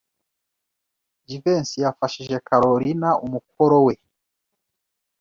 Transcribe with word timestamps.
Jivency 1.27 1.81
yafashije 1.85 2.35
Kalorina 2.47 3.09
umukoro 3.25 3.77
we. 3.85 3.93